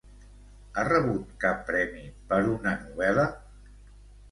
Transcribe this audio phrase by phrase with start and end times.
[0.79, 2.03] Ha rebut cap premi
[2.33, 3.29] per una novel·la?